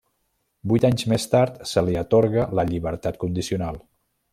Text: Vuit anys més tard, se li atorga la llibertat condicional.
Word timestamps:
Vuit 0.71 0.87
anys 0.89 1.05
més 1.11 1.29
tard, 1.35 1.61
se 1.73 1.85
li 1.91 1.99
atorga 2.03 2.49
la 2.61 2.67
llibertat 2.73 3.25
condicional. 3.27 3.83